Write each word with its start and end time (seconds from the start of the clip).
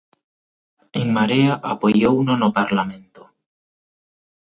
En 0.99 1.07
Marea 1.17 1.53
apoiouno 1.73 2.33
no 2.41 2.49
Parlamento. 2.59 3.21